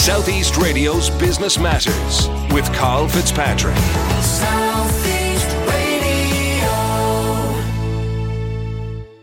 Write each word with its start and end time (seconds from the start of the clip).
Southeast 0.00 0.56
Radio's 0.56 1.10
Business 1.10 1.58
Matters 1.58 2.26
with 2.54 2.64
Carl 2.72 3.06
Fitzpatrick. 3.06 3.76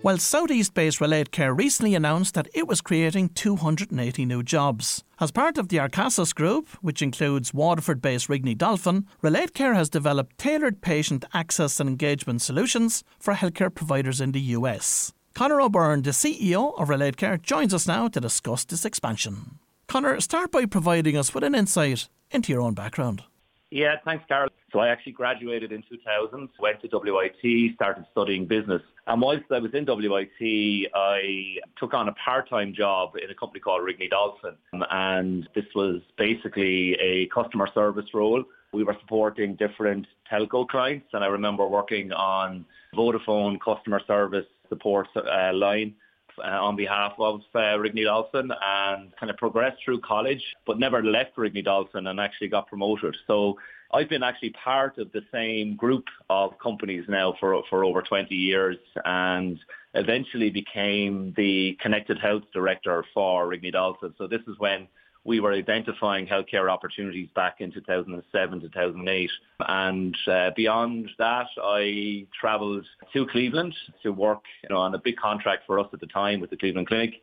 Well, 0.04 0.20
Southeast 0.20 0.76
based 0.76 1.02
Relate 1.02 1.32
Care 1.32 1.52
recently 1.52 1.96
announced 1.96 2.36
that 2.36 2.48
it 2.54 2.68
was 2.68 2.82
creating 2.82 3.30
280 3.30 4.26
new 4.26 4.44
jobs. 4.44 5.04
As 5.20 5.32
part 5.32 5.58
of 5.58 5.70
the 5.70 5.78
Arcasas 5.78 6.36
Group, 6.36 6.70
which 6.82 7.02
includes 7.02 7.56
Waterford 7.56 8.00
based 8.00 8.28
Rigney 8.28 8.56
Dolphin, 8.56 9.08
Relate 9.24 9.56
Care 9.56 9.74
has 9.74 9.90
developed 9.90 10.38
tailored 10.38 10.82
patient 10.82 11.26
access 11.34 11.80
and 11.80 11.90
engagement 11.90 12.44
solutions 12.44 13.04
for 13.18 13.34
healthcare 13.34 13.74
providers 13.74 14.22
in 14.22 14.32
the 14.32 14.54
US. 14.56 15.12
Conor 15.34 15.60
O'Byrne, 15.60 16.04
the 16.04 16.12
CEO 16.12 16.80
of 16.80 16.88
Relate 16.88 17.18
Care, 17.18 17.38
joins 17.38 17.74
us 17.74 17.88
now 17.88 18.08
to 18.10 18.22
discuss 18.22 18.64
this 18.64 18.86
expansion. 18.86 19.58
Conor, 19.88 20.20
start 20.20 20.52
by 20.52 20.66
providing 20.66 21.16
us 21.16 21.34
with 21.34 21.46
an 21.46 21.56
insight 21.56 22.10
into 22.30 22.52
your 22.52 22.62
own 22.62 22.74
background. 22.74 23.24
Yeah, 23.72 23.96
thanks, 24.04 24.24
Carl. 24.28 24.50
So 24.72 24.80
I 24.80 24.90
actually 24.90 25.14
graduated 25.14 25.72
in 25.72 25.82
2000, 25.90 26.50
went 26.60 26.82
to 26.82 26.90
WIT, 26.92 27.76
started 27.76 28.06
studying 28.12 28.46
business. 28.46 28.82
And 29.08 29.22
whilst 29.22 29.46
I 29.50 29.60
was 29.60 29.74
in 29.74 29.86
WIT, 29.86 30.92
I 30.94 31.58
took 31.78 31.94
on 31.94 32.10
a 32.10 32.14
part-time 32.14 32.74
job 32.74 33.16
in 33.22 33.30
a 33.30 33.36
company 33.36 33.62
called 33.62 33.82
Rigney 33.82 34.10
Dolphin. 34.10 34.56
And 34.74 35.48
this 35.56 35.66
was 35.74 36.02
basically 36.18 36.94
a 36.96 37.28
customer 37.28 37.68
service 37.74 38.14
role. 38.14 38.44
We 38.74 38.84
were 38.84 38.96
supporting 39.02 39.56
different 39.56 40.06
telco 40.30 40.68
clients. 40.68 41.08
And 41.14 41.24
I 41.24 41.28
remember 41.28 41.66
working 41.66 42.12
on 42.12 42.66
Vodafone 42.94 43.58
customer 43.64 44.02
service 44.06 44.46
support 44.70 45.08
uh, 45.16 45.54
line 45.54 45.96
on 46.44 46.76
behalf 46.76 47.14
of 47.20 47.42
uh, 47.56 47.78
Rigney 47.78 48.04
Dolphin 48.04 48.52
and 48.62 49.16
kind 49.18 49.30
of 49.30 49.38
progressed 49.38 49.78
through 49.84 50.02
college, 50.02 50.44
but 50.66 50.80
never 50.80 51.04
left 51.04 51.36
Rigney 51.36 51.64
Dolphin 51.64 52.08
and 52.08 52.20
actually 52.20 52.50
got 52.50 52.68
promoted. 52.68 53.16
So 53.26 53.58
I've 53.94 54.10
been 54.10 54.24
actually 54.24 54.52
part 54.52 54.98
of 54.98 55.12
the 55.12 55.22
same 55.32 55.76
group 55.76 56.06
of 56.30 56.58
companies 56.60 57.06
now 57.08 57.36
for 57.40 57.62
for 57.70 57.86
over 57.86 58.02
20 58.02 58.34
years 58.36 58.78
and 59.06 59.60
eventually 59.94 60.50
became 60.50 61.34
the 61.38 61.78
connected 61.82 62.20
health 62.20 62.44
director 62.54 63.04
for 63.14 63.48
Rigney 63.48 63.72
Dolphin. 63.72 64.14
So 64.18 64.28
this 64.28 64.42
is 64.48 64.56
when 64.60 64.88
we 65.28 65.42
were 65.42 65.52
identifying 65.52 66.26
healthcare 66.26 66.72
opportunities 66.72 67.28
back 67.36 67.58
in 67.60 67.70
2007, 67.70 68.62
2008. 68.62 69.30
And 69.60 70.18
uh, 70.26 70.52
beyond 70.56 71.10
that, 71.20 71.48
I 71.62 72.26
travelled 72.40 72.86
to 73.12 73.28
Cleveland 73.28 73.76
to 74.04 74.14
work 74.14 74.44
you 74.64 74.70
know, 74.70 74.78
on 74.78 74.96
a 74.96 74.98
big 74.98 75.18
contract 75.18 75.64
for 75.68 75.80
us 75.80 75.88
at 75.92 76.00
the 76.00 76.08
time 76.08 76.40
with 76.40 76.50
the 76.50 76.56
Cleveland 76.56 76.88
Clinic. 76.88 77.16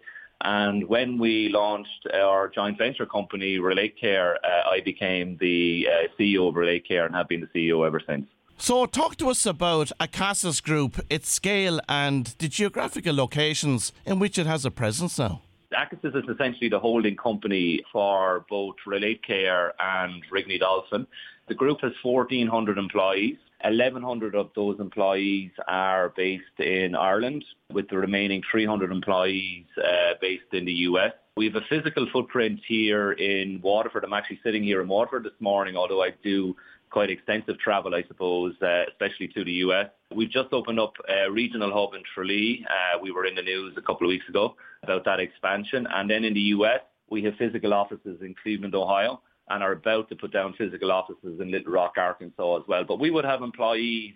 And 0.42 0.86
when 0.86 1.19
we 1.19 1.48
launched 1.48 2.06
our 2.12 2.48
joint 2.48 2.77
venture 2.77 3.06
company, 3.06 3.58
Relate 3.58 3.98
Care, 3.98 4.36
uh, 4.44 4.68
I 4.68 4.80
became 4.84 5.39
the 5.41 5.89
uh, 5.91 6.08
CEO 6.18 6.50
of 6.50 6.56
Relate 6.56 6.86
Care 6.86 7.06
and 7.06 7.14
have 7.14 7.28
been 7.28 7.41
the 7.41 7.58
CEO 7.58 7.86
ever 7.86 8.02
since. 8.06 8.27
So, 8.58 8.86
talk 8.86 9.16
to 9.16 9.30
us 9.30 9.46
about 9.46 9.91
Acasas 9.98 10.62
Group, 10.62 11.00
its 11.11 11.28
scale, 11.28 11.80
and 11.89 12.27
the 12.39 12.48
geographical 12.48 13.14
locations 13.14 13.92
in 14.05 14.18
which 14.18 14.39
it 14.39 14.46
has 14.46 14.64
a 14.64 14.70
presence 14.70 15.18
now. 15.18 15.41
Acasas 15.75 16.17
is 16.17 16.28
essentially 16.28 16.69
the 16.69 16.78
holding 16.78 17.17
company 17.17 17.83
for 17.92 18.44
both 18.48 18.77
Relate 18.86 19.22
Care 19.25 19.75
and 19.78 20.22
Rigney 20.33 20.58
Dolphin. 20.58 21.06
The 21.48 21.55
group 21.55 21.80
has 21.83 21.92
1,400 22.03 22.78
employees. 22.78 23.36
1,100 23.62 24.34
of 24.34 24.50
those 24.55 24.78
employees 24.78 25.50
are 25.69 26.12
based 26.17 26.58
in 26.58 26.95
Ireland, 26.95 27.45
with 27.72 27.89
the 27.89 27.97
remaining 27.97 28.42
300 28.50 28.92
employees 28.92 29.64
uh, 29.78 30.14
based 30.20 30.52
in 30.52 30.64
the 30.64 30.72
US. 30.72 31.12
We 31.36 31.47
have 31.47 31.56
a 31.56 31.67
physical 31.69 32.06
footprint 32.12 32.61
here 32.67 33.12
in 33.12 33.61
Waterford. 33.62 34.05
I'm 34.05 34.12
actually 34.12 34.41
sitting 34.45 34.62
here 34.62 34.80
in 34.83 34.89
Waterford 34.89 35.25
this 35.25 35.41
morning, 35.41 35.77
although 35.77 36.02
I 36.02 36.11
do 36.22 36.55
quite 36.91 37.11
extensive 37.11 37.58
travel, 37.58 37.95
I 37.95 38.05
suppose, 38.06 38.55
uh, 38.62 38.84
especially 38.89 39.28
to 39.28 39.45
the 39.45 39.52
US. 39.67 39.89
We've 40.14 40.30
just 40.30 40.52
opened 40.52 40.78
up 40.78 40.94
a 41.08 41.30
regional 41.30 41.72
hub 41.72 41.94
in 41.94 42.02
Tralee. 42.14 42.64
Uh, 42.68 42.98
we 43.02 43.11
were 43.11 43.27
in 43.27 43.34
the 43.34 43.42
news 43.42 43.74
a 43.77 43.83
couple 43.83 44.06
of 44.06 44.11
weeks 44.11 44.28
ago 44.28 44.55
about 44.83 45.05
that 45.05 45.18
expansion. 45.18 45.86
And 45.90 46.08
then 46.08 46.24
in 46.24 46.34
the 46.34 46.40
US, 46.40 46.80
we 47.11 47.22
have 47.24 47.34
physical 47.36 47.74
offices 47.74 48.20
in 48.20 48.34
Cleveland, 48.42 48.74
Ohio, 48.74 49.20
and 49.48 49.62
are 49.62 49.72
about 49.72 50.08
to 50.11 50.16
put 50.16 50.33
down 50.33 50.55
physical 50.56 50.92
offices 50.92 51.40
in 51.40 51.50
Little 51.50 51.72
Rock, 51.72 51.94
Arkansas 51.96 52.56
as 52.56 52.62
well. 52.68 52.84
But 52.84 53.00
we 53.00 53.11
would 53.11 53.24
have 53.24 53.42
employees 53.42 54.14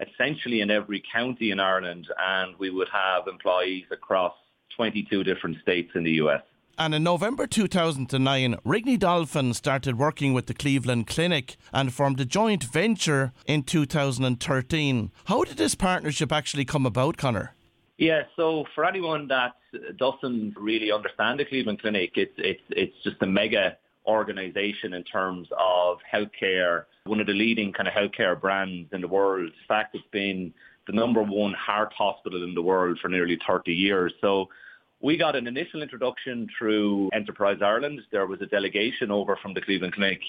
essentially 0.00 0.60
in 0.60 0.70
every 0.70 1.02
county 1.12 1.50
in 1.50 1.60
Ireland, 1.60 2.06
and 2.18 2.54
we 2.58 2.70
would 2.70 2.88
have 2.92 3.26
employees 3.26 3.84
across 3.90 4.34
22 4.76 5.24
different 5.24 5.60
states 5.60 5.90
in 5.94 6.04
the 6.04 6.12
US. 6.12 6.42
And 6.78 6.94
in 6.94 7.02
November 7.02 7.46
2009, 7.46 8.56
Rigney 8.64 8.98
Dolphin 8.98 9.52
started 9.54 9.98
working 9.98 10.32
with 10.32 10.46
the 10.46 10.54
Cleveland 10.54 11.06
Clinic 11.06 11.56
and 11.72 11.92
formed 11.92 12.20
a 12.20 12.24
joint 12.24 12.64
venture 12.64 13.32
in 13.46 13.64
2013. 13.64 15.10
How 15.26 15.44
did 15.44 15.56
this 15.58 15.74
partnership 15.74 16.32
actually 16.32 16.64
come 16.64 16.86
about, 16.86 17.16
Conor? 17.16 17.54
Yeah, 17.98 18.22
so 18.34 18.64
for 18.74 18.86
anyone 18.86 19.28
that 19.28 19.56
doesn't 19.98 20.56
really 20.56 20.90
understand 20.90 21.38
the 21.38 21.44
Cleveland 21.44 21.82
Clinic, 21.82 22.12
it's 22.14 22.32
it's 22.38 22.62
it's 22.70 22.96
just 23.04 23.16
a 23.20 23.26
mega 23.26 23.76
organization 24.06 24.94
in 24.94 25.04
terms 25.04 25.48
of 25.58 25.98
healthcare, 26.10 26.84
one 27.04 27.20
of 27.20 27.26
the 27.26 27.34
leading 27.34 27.74
kind 27.74 27.86
of 27.86 27.92
healthcare 27.92 28.40
brands 28.40 28.88
in 28.92 29.02
the 29.02 29.08
world. 29.08 29.46
In 29.46 29.52
fact, 29.68 29.94
it's 29.94 30.04
been 30.12 30.54
the 30.86 30.94
number 30.94 31.22
one 31.22 31.52
heart 31.52 31.92
hospital 31.92 32.42
in 32.42 32.54
the 32.54 32.62
world 32.62 32.98
for 33.00 33.08
nearly 33.08 33.38
30 33.46 33.72
years. 33.72 34.14
So 34.20 34.48
we 35.00 35.16
got 35.16 35.34
an 35.34 35.46
initial 35.46 35.82
introduction 35.82 36.46
through 36.58 37.08
Enterprise 37.14 37.58
Ireland. 37.62 38.00
There 38.12 38.26
was 38.26 38.40
a 38.42 38.46
delegation 38.46 39.10
over 39.10 39.36
from 39.40 39.54
the 39.54 39.60
Cleveland 39.60 39.94
Clinic 39.94 40.20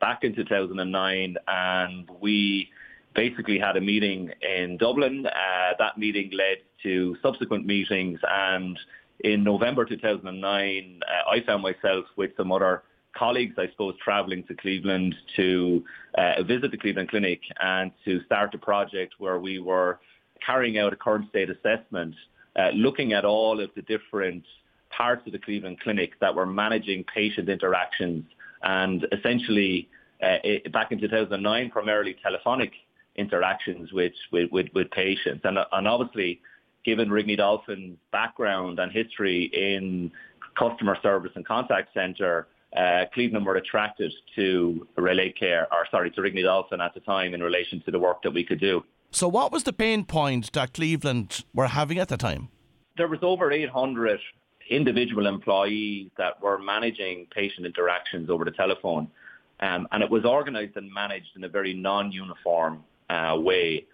back 0.00 0.22
in 0.22 0.34
2009 0.34 1.36
and 1.48 2.08
we 2.20 2.70
basically 3.14 3.58
had 3.58 3.76
a 3.76 3.80
meeting 3.80 4.30
in 4.40 4.76
Dublin. 4.76 5.26
Uh, 5.26 5.74
that 5.78 5.98
meeting 5.98 6.30
led 6.32 6.58
to 6.84 7.16
subsequent 7.22 7.66
meetings 7.66 8.20
and 8.28 8.78
in 9.24 9.42
November 9.42 9.84
2009 9.84 11.00
uh, 11.02 11.30
I 11.30 11.44
found 11.44 11.62
myself 11.62 12.04
with 12.16 12.30
some 12.36 12.52
other 12.52 12.84
colleagues, 13.16 13.56
I 13.58 13.68
suppose, 13.72 13.94
travelling 14.02 14.44
to 14.44 14.54
Cleveland 14.54 15.16
to 15.34 15.84
uh, 16.16 16.44
visit 16.44 16.70
the 16.70 16.78
Cleveland 16.78 17.10
Clinic 17.10 17.40
and 17.60 17.90
to 18.04 18.22
start 18.26 18.54
a 18.54 18.58
project 18.58 19.14
where 19.18 19.40
we 19.40 19.58
were 19.58 19.98
carrying 20.46 20.78
out 20.78 20.92
a 20.92 20.96
current 20.96 21.28
state 21.30 21.50
assessment 21.50 22.14
uh, 22.56 22.70
looking 22.74 23.12
at 23.12 23.24
all 23.24 23.60
of 23.60 23.70
the 23.76 23.82
different 23.82 24.44
parts 24.90 25.26
of 25.26 25.32
the 25.32 25.38
Cleveland 25.38 25.80
Clinic 25.80 26.18
that 26.20 26.34
were 26.34 26.46
managing 26.46 27.04
patient 27.04 27.48
interactions 27.48 28.24
and 28.62 29.06
essentially 29.12 29.88
uh, 30.22 30.36
it, 30.44 30.72
back 30.72 30.92
in 30.92 31.00
2009 31.00 31.70
primarily 31.70 32.16
telephonic 32.22 32.72
interactions 33.16 33.92
with, 33.92 34.12
with, 34.32 34.50
with, 34.50 34.66
with 34.74 34.90
patients 34.90 35.40
and, 35.44 35.58
and 35.72 35.88
obviously 35.88 36.40
given 36.84 37.08
Rigney 37.08 37.36
Dolphin's 37.36 37.98
background 38.10 38.78
and 38.78 38.90
history 38.90 39.44
in 39.52 40.10
customer 40.58 40.96
service 41.02 41.32
and 41.34 41.46
contact 41.46 41.94
centre 41.94 42.48
uh, 42.76 43.04
Cleveland 43.12 43.46
were 43.46 43.56
attracted 43.56 44.12
to 44.36 44.86
Relate 44.96 45.36
Care, 45.38 45.66
or 45.72 45.86
sorry, 45.90 46.10
to 46.12 46.20
Rigney 46.20 46.44
Dolphin 46.44 46.80
at 46.80 46.94
the 46.94 47.00
time 47.00 47.34
in 47.34 47.42
relation 47.42 47.82
to 47.84 47.90
the 47.90 47.98
work 47.98 48.22
that 48.22 48.32
we 48.32 48.44
could 48.44 48.60
do. 48.60 48.84
So, 49.12 49.28
what 49.28 49.50
was 49.50 49.64
the 49.64 49.72
pain 49.72 50.04
point 50.04 50.52
that 50.52 50.72
Cleveland 50.72 51.44
were 51.52 51.66
having 51.66 51.98
at 51.98 52.08
the 52.08 52.16
time? 52.16 52.48
There 52.96 53.08
was 53.08 53.18
over 53.22 53.50
800 53.50 54.20
individual 54.70 55.26
employees 55.26 56.10
that 56.16 56.40
were 56.40 56.58
managing 56.58 57.26
patient 57.34 57.66
interactions 57.66 58.30
over 58.30 58.44
the 58.44 58.52
telephone, 58.52 59.08
um, 59.58 59.88
and 59.90 60.02
it 60.02 60.10
was 60.10 60.24
organised 60.24 60.76
and 60.76 60.92
managed 60.92 61.34
in 61.34 61.42
a 61.42 61.48
very 61.48 61.74
non-uniform 61.74 62.84
uh, 63.08 63.36
way. 63.36 63.86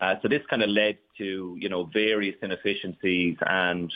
Uh, 0.00 0.14
so 0.22 0.28
this 0.28 0.42
kind 0.48 0.62
of 0.62 0.70
led 0.70 0.98
to, 1.18 1.56
you 1.58 1.68
know, 1.68 1.84
various 1.92 2.36
inefficiencies 2.40 3.36
and 3.46 3.92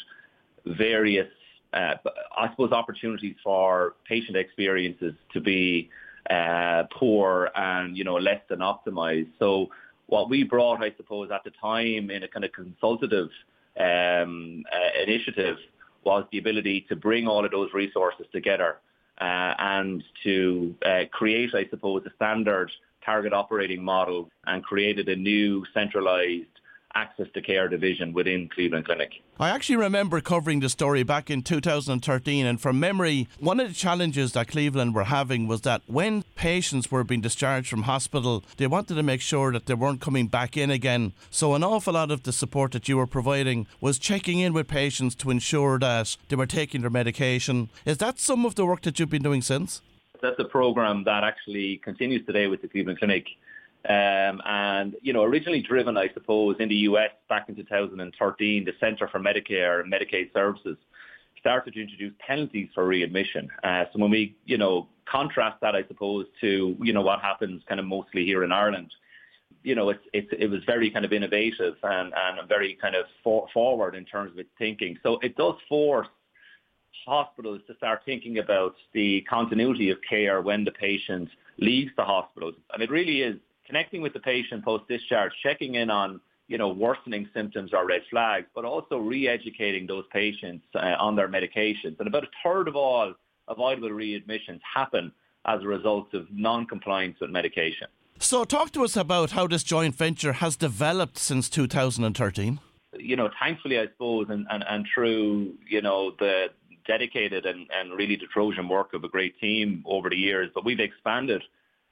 various, 0.67 1.29
uh, 1.73 1.95
I 2.37 2.51
suppose, 2.51 2.73
opportunities 2.73 3.37
for 3.45 3.95
patient 4.09 4.37
experiences 4.37 5.15
to 5.33 5.41
be 5.41 5.89
uh, 6.29 6.85
poor 6.93 7.51
and, 7.55 7.97
you 7.97 8.03
know, 8.03 8.17
less 8.17 8.41
than 8.49 8.59
optimized. 8.59 9.31
So 9.39 9.69
what 10.07 10.29
we 10.29 10.43
brought, 10.45 10.83
I 10.83 10.93
suppose, 10.97 11.31
at 11.33 11.45
the 11.45 11.53
time 11.61 12.11
in 12.11 12.23
a 12.23 12.29
kind 12.29 12.45
of 12.45 12.53
consultative 12.53 13.29
um, 13.79 14.65
uh, 14.73 15.03
initiative 15.03 15.57
was 16.05 16.25
the 16.31 16.39
ability 16.39 16.87
to 16.89 16.97
bring 16.97 17.27
all 17.27 17.45
of 17.45 17.51
those 17.51 17.73
resources 17.73 18.27
together 18.33 18.77
uh, 19.21 19.55
and 19.59 20.05
to 20.23 20.75
uh, 20.85 21.05
create, 21.11 21.55
I 21.55 21.67
suppose, 21.71 22.03
a 22.07 22.11
standard 22.17 22.71
target 23.05 23.33
operating 23.33 23.83
model 23.83 24.29
and 24.47 24.63
created 24.63 25.09
a 25.09 25.17
new 25.17 25.65
centralized 25.73 26.47
access 26.95 27.27
to 27.35 27.41
care 27.41 27.69
division 27.69 28.13
within 28.13 28.49
Cleveland 28.49 28.87
Clinic. 28.87 29.23
I 29.39 29.51
actually 29.51 29.77
remember 29.77 30.21
covering 30.21 30.61
the 30.61 30.69
story 30.69 31.03
back 31.03 31.31
in 31.31 31.43
2013, 31.43 32.47
and 32.47 32.61
from 32.61 32.79
memory, 32.79 33.29
one 33.41 33.61
of 33.61 33.69
the 33.69 33.75
challenges 33.75 34.33
that 34.33 34.49
Cleveland 34.49 34.95
were 34.95 35.05
having 35.05 35.49
was 35.49 35.63
that 35.63 35.83
when 35.87 36.23
patients 36.37 36.91
were 36.91 37.05
being 37.05 37.21
discharged 37.21 37.69
from 37.69 37.83
hospital, 37.83 38.45
they 38.57 38.67
wanted 38.67 38.95
to 38.95 39.03
make 39.03 39.21
sure 39.21 39.53
that 39.53 39.67
they 39.67 39.75
weren't 39.75 40.01
coming 40.01 40.29
back 40.29 40.57
in 40.57 40.71
again. 40.71 41.13
So, 41.31 41.55
an 41.55 41.65
awful 41.65 41.95
lot 41.95 42.11
of 42.11 42.23
the 42.23 42.33
support 42.33 42.73
that 42.73 42.89
you 42.89 42.97
were 42.97 43.07
providing 43.07 43.67
was 43.81 43.99
checking 43.99 44.39
in 44.39 44.53
with 44.53 44.69
patients 44.69 45.15
to 45.17 45.31
ensure 45.31 45.79
that 45.81 46.17
they 46.29 46.37
were 46.37 46.47
taking 46.47 46.83
their 46.83 46.91
medication. 46.91 47.71
Is 47.85 47.99
that 47.99 48.19
some 48.19 48.47
of 48.47 48.55
the 48.55 48.67
work 48.67 48.83
that 48.83 48.99
you've 48.99 49.11
been 49.11 49.23
doing 49.23 49.43
since? 49.43 49.83
That's 50.23 50.39
a 50.39 50.45
program 50.45 51.05
that 51.05 51.25
actually 51.25 51.79
continues 51.79 52.25
today 52.25 52.47
with 52.47 52.63
the 52.63 52.69
Cleveland 52.69 52.99
Clinic. 52.99 53.27
Um, 53.89 54.41
and, 54.47 54.97
you 55.03 55.13
know, 55.13 55.25
originally 55.25 55.61
driven, 55.61 55.97
I 55.97 56.09
suppose, 56.15 56.57
in 56.59 56.69
the 56.69 56.77
US 56.89 57.11
back 57.29 57.49
in 57.49 57.57
2013, 57.57 58.65
the 58.65 58.73
Center 58.81 59.09
for 59.09 59.21
Medicare 59.21 59.81
and 59.81 59.93
Medicaid 59.93 60.33
Services 60.33 60.79
started 61.39 61.75
to 61.75 61.83
introduce 61.83 62.15
penalties 62.27 62.71
for 62.75 62.87
readmission. 62.87 63.49
Uh, 63.63 63.85
so 63.93 63.99
when 63.99 64.11
we, 64.11 64.35
you 64.47 64.57
know, 64.57 64.89
contrast 65.05 65.61
that, 65.61 65.75
I 65.75 65.87
suppose, 65.87 66.25
to, 66.41 66.75
you 66.81 66.93
know, 66.95 67.03
what 67.03 67.21
happens 67.21 67.63
kind 67.69 67.79
of 67.79 67.85
mostly 67.85 68.25
here 68.25 68.45
in 68.45 68.53
Ireland, 68.53 68.91
you 69.63 69.75
know, 69.75 69.91
it's, 69.91 70.05
it's, 70.15 70.29
it 70.39 70.49
was 70.49 70.61
very 70.65 70.91
kind 70.91 71.05
of 71.05 71.13
innovative 71.13 71.75
and, 71.83 72.15
and 72.17 72.49
very 72.49 72.79
kind 72.81 72.95
of 72.95 73.05
for, 73.23 73.47
forward 73.53 73.95
in 73.95 74.07
terms 74.07 74.33
of 74.33 74.39
its 74.39 74.49
thinking. 74.59 74.97
So 75.03 75.19
it 75.23 75.37
does 75.37 75.57
force 75.69 76.09
hospitals 77.05 77.61
to 77.67 77.77
start 77.77 78.01
thinking 78.07 78.39
about 78.39 78.75
the 78.95 79.21
continuity 79.29 79.91
of 79.91 79.99
care 80.09 80.41
when 80.41 80.65
the 80.65 80.71
patient 80.71 81.29
leaves 81.59 81.91
the 81.97 82.05
hospital. 82.05 82.53
And 82.73 82.83
it 82.83 82.91
really 82.91 83.21
is 83.21 83.37
connecting 83.67 84.03
with 84.03 84.13
the 84.13 84.21
patient 84.21 84.65
post-discharge, 84.65 85.33
checking 85.43 85.75
in 85.75 85.91
on 85.91 86.21
you 86.47 86.59
know, 86.59 86.69
worsening 86.69 87.29
symptoms 87.35 87.73
or 87.73 87.87
red 87.87 88.03
flags, 88.11 88.47
but 88.55 88.65
also 88.65 88.99
re-educating 88.99 89.87
those 89.87 90.05
patients 90.13 90.65
uh, 90.75 90.95
on 90.99 91.17
their 91.17 91.29
medications. 91.29 91.99
And 91.99 92.07
about 92.07 92.25
a 92.25 92.29
third 92.45 92.69
of 92.69 92.77
all 92.77 93.15
avoidable 93.49 93.91
readmissions 93.91 94.61
happen 94.63 95.13
as 95.47 95.63
a 95.63 95.67
result 95.67 96.13
of 96.15 96.27
non-compliance 96.31 97.17
with 97.21 97.31
medication. 97.31 97.89
So 98.19 98.45
talk 98.45 98.73
to 98.73 98.85
us 98.85 98.97
about 98.97 99.33
how 99.33 99.47
this 99.47 99.63
joint 99.63 99.95
venture 99.95 100.35
has 100.35 100.57
developed 100.57 101.19
since 101.19 101.49
2013. 101.49 102.61
You 102.99 103.17
know, 103.17 103.29
thankfully, 103.41 103.79
I 103.79 103.87
suppose, 103.87 104.27
and, 104.29 104.47
and, 104.51 104.65
and 104.69 104.87
through, 104.95 105.55
you 105.69 105.83
know, 105.83 106.13
the 106.19 106.49
dedicated 106.87 107.47
and, 107.47 107.67
and 107.73 107.93
really 107.93 108.17
the 108.17 108.27
Trojan 108.33 108.69
work 108.69 108.93
of 108.93 109.05
a 109.05 109.09
great 109.09 109.39
team 109.41 109.83
over 109.87 110.11
the 110.11 110.17
years, 110.17 110.51
but 110.55 110.65
we've 110.65 110.81
expanded 110.81 111.43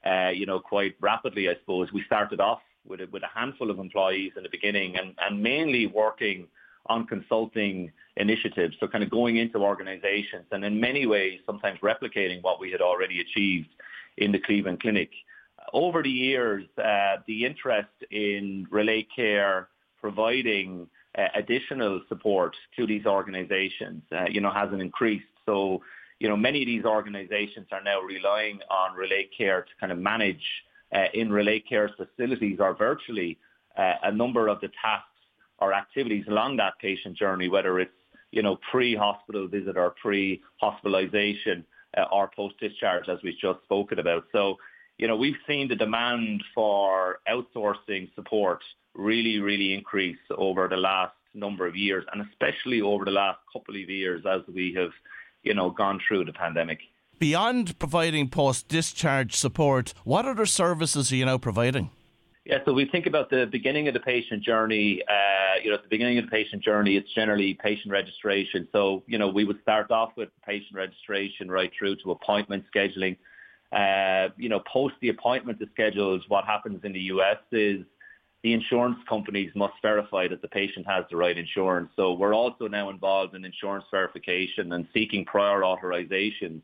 uh, 0.05 0.31
you 0.33 0.45
know, 0.45 0.59
quite 0.59 0.95
rapidly, 0.99 1.49
I 1.49 1.55
suppose. 1.59 1.91
We 1.93 2.03
started 2.03 2.39
off 2.39 2.61
with 2.85 3.01
a, 3.01 3.07
with 3.11 3.23
a 3.23 3.39
handful 3.39 3.69
of 3.69 3.79
employees 3.79 4.33
in 4.35 4.43
the 4.43 4.49
beginning 4.49 4.97
and, 4.97 5.15
and 5.19 5.41
mainly 5.41 5.87
working 5.87 6.47
on 6.87 7.07
consulting 7.07 7.91
initiatives. 8.17 8.75
So 8.79 8.87
kind 8.87 9.03
of 9.03 9.09
going 9.09 9.37
into 9.37 9.57
organizations 9.57 10.45
and 10.51 10.65
in 10.65 10.79
many 10.79 11.05
ways 11.05 11.39
sometimes 11.45 11.79
replicating 11.79 12.43
what 12.43 12.59
we 12.59 12.71
had 12.71 12.81
already 12.81 13.21
achieved 13.21 13.69
in 14.17 14.31
the 14.31 14.39
Cleveland 14.39 14.81
Clinic. 14.81 15.09
Over 15.71 16.03
the 16.03 16.09
years, 16.09 16.65
uh, 16.77 17.17
the 17.25 17.45
interest 17.45 17.89
in 18.11 18.67
Relate 18.69 19.07
Care 19.15 19.69
providing 19.99 20.87
uh, 21.17 21.27
additional 21.35 22.01
support 22.09 22.55
to 22.75 22.85
these 22.85 23.05
organizations, 23.05 24.03
uh, 24.11 24.25
you 24.29 24.41
know, 24.41 24.51
hasn't 24.51 24.81
increased. 24.81 25.25
So 25.45 25.81
you 26.23 26.29
know, 26.29 26.37
many 26.37 26.61
of 26.61 26.67
these 26.67 26.85
organizations 26.85 27.67
are 27.73 27.83
now 27.83 27.99
relying 27.99 28.57
on 28.71 28.95
Relate 28.95 29.29
Care 29.37 29.63
to 29.63 29.69
kind 29.77 29.91
of 29.91 29.97
manage 29.97 30.41
uh, 30.95 31.07
in 31.13 31.29
Relate 31.29 31.65
Care's 31.67 31.91
facilities 31.97 32.59
or 32.61 32.73
virtually 32.73 33.37
uh, 33.77 33.95
a 34.03 34.11
number 34.11 34.47
of 34.47 34.61
the 34.61 34.69
tasks 34.81 35.09
or 35.59 35.73
activities 35.73 36.23
along 36.29 36.55
that 36.57 36.79
patient 36.79 37.17
journey, 37.17 37.49
whether 37.49 37.77
it's, 37.81 37.91
you 38.31 38.41
know, 38.41 38.57
pre-hospital 38.71 39.49
visit 39.49 39.75
or 39.75 39.95
pre-hospitalization 40.01 41.65
uh, 41.97 42.05
or 42.09 42.31
post-discharge, 42.33 43.09
as 43.09 43.19
we've 43.21 43.37
just 43.37 43.61
spoken 43.65 43.99
about. 43.99 44.23
So, 44.31 44.55
you 44.99 45.09
know, 45.09 45.17
we've 45.17 45.35
seen 45.45 45.67
the 45.67 45.75
demand 45.75 46.41
for 46.55 47.19
outsourcing 47.27 48.15
support 48.15 48.63
really, 48.95 49.39
really 49.39 49.73
increase 49.73 50.23
over 50.37 50.69
the 50.69 50.77
last 50.77 51.15
number 51.33 51.67
of 51.67 51.75
years, 51.75 52.05
and 52.13 52.25
especially 52.31 52.79
over 52.79 53.03
the 53.03 53.11
last 53.11 53.39
couple 53.51 53.75
of 53.75 53.89
years 53.89 54.23
as 54.25 54.39
we 54.47 54.73
have 54.77 54.91
you 55.43 55.53
know, 55.53 55.69
gone 55.69 55.99
through 56.07 56.25
the 56.25 56.33
pandemic. 56.33 56.79
Beyond 57.19 57.77
providing 57.79 58.29
post-discharge 58.29 59.35
support, 59.35 59.93
what 60.03 60.25
other 60.25 60.45
services 60.45 61.11
are 61.11 61.15
you 61.15 61.25
now 61.25 61.37
providing? 61.37 61.89
Yeah, 62.45 62.57
so 62.65 62.73
we 62.73 62.85
think 62.85 63.05
about 63.05 63.29
the 63.29 63.45
beginning 63.49 63.87
of 63.87 63.93
the 63.93 64.01
patient 64.01 64.43
journey. 64.43 65.01
Uh, 65.07 65.61
you 65.63 65.69
know, 65.69 65.75
at 65.75 65.83
the 65.83 65.89
beginning 65.89 66.17
of 66.17 66.25
the 66.25 66.31
patient 66.31 66.61
journey, 66.61 66.97
it's 66.97 67.13
generally 67.13 67.53
patient 67.53 67.91
registration. 67.91 68.67
So, 68.73 69.03
you 69.07 69.17
know, 69.17 69.29
we 69.29 69.45
would 69.45 69.61
start 69.61 69.91
off 69.91 70.11
with 70.17 70.27
patient 70.45 70.75
registration 70.75 71.49
right 71.49 71.71
through 71.77 71.95
to 71.97 72.11
appointment 72.11 72.65
scheduling. 72.75 73.17
Uh, 73.71 74.29
you 74.37 74.49
know, 74.49 74.61
post 74.71 74.95
the 75.01 75.07
appointment 75.09 75.59
to 75.59 75.67
schedules, 75.71 76.23
what 76.27 76.43
happens 76.43 76.83
in 76.83 76.91
the 76.91 76.99
US 76.99 77.37
is 77.53 77.85
the 78.43 78.53
insurance 78.53 78.97
companies 79.07 79.51
must 79.55 79.73
verify 79.81 80.27
that 80.27 80.41
the 80.41 80.47
patient 80.49 80.85
has 80.85 81.05
the 81.09 81.15
right 81.15 81.37
insurance. 81.37 81.89
So 81.95 82.13
we're 82.13 82.35
also 82.35 82.67
now 82.67 82.89
involved 82.89 83.35
in 83.35 83.45
insurance 83.45 83.85
verification 83.89 84.73
and 84.73 84.85
seeking 84.93 85.23
prior 85.23 85.61
authorizations 85.61 86.61